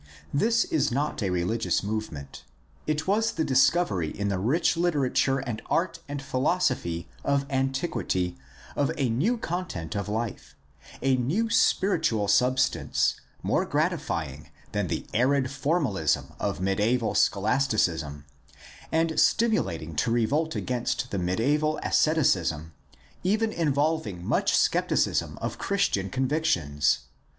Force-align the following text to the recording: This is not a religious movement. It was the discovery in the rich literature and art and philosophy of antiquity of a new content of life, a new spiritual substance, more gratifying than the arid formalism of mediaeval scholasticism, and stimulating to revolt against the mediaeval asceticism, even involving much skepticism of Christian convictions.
This 0.33 0.65
is 0.65 0.91
not 0.91 1.21
a 1.21 1.29
religious 1.29 1.83
movement. 1.83 2.43
It 2.87 3.05
was 3.05 3.33
the 3.33 3.43
discovery 3.43 4.09
in 4.09 4.29
the 4.29 4.39
rich 4.39 4.75
literature 4.75 5.37
and 5.37 5.61
art 5.69 5.99
and 6.09 6.23
philosophy 6.23 7.07
of 7.23 7.45
antiquity 7.51 8.35
of 8.75 8.91
a 8.97 9.09
new 9.11 9.37
content 9.37 9.95
of 9.95 10.09
life, 10.09 10.55
a 11.03 11.15
new 11.17 11.51
spiritual 11.51 12.27
substance, 12.27 13.17
more 13.43 13.63
gratifying 13.63 14.49
than 14.71 14.87
the 14.87 15.05
arid 15.13 15.51
formalism 15.51 16.33
of 16.39 16.59
mediaeval 16.59 17.13
scholasticism, 17.13 18.25
and 18.91 19.19
stimulating 19.19 19.95
to 19.97 20.09
revolt 20.09 20.55
against 20.55 21.11
the 21.11 21.19
mediaeval 21.19 21.77
asceticism, 21.83 22.73
even 23.23 23.51
involving 23.51 24.25
much 24.25 24.57
skepticism 24.57 25.37
of 25.43 25.59
Christian 25.59 26.09
convictions. 26.09 27.01